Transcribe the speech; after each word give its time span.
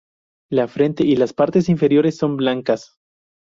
La 0.51 0.67
frente 0.67 1.03
y 1.05 1.15
las 1.15 1.31
partes 1.31 1.69
inferiores 1.69 2.17
son 2.17 2.35
blancas. 2.35 2.97